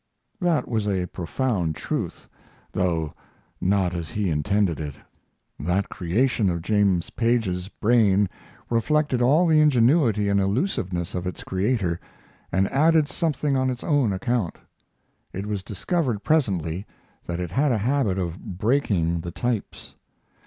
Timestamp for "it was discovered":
15.33-16.23